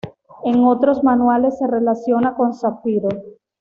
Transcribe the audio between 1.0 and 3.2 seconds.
manuales se relaciona con zafiro.